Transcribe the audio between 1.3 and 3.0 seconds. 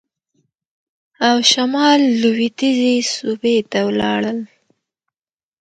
شمال لوېدیځې